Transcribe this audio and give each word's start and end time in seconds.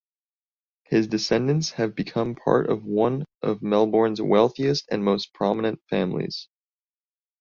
His 0.85 1.07
descendants 1.07 1.69
have 1.73 1.93
become 1.93 2.33
part 2.33 2.67
of 2.71 2.83
one 2.85 3.23
of 3.43 3.61
Melbourne's 3.61 4.19
wealthiest 4.19 4.87
and 4.89 5.03
most 5.05 5.31
prominent 5.31 5.79
families. 5.91 6.47